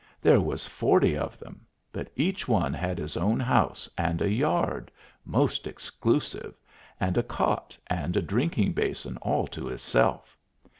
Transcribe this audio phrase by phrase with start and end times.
[0.19, 4.89] There was forty of them, but each one had his own house and a yard
[5.25, 6.55] most exclusive
[6.99, 10.35] and a cot and a drinking basin all to hisself.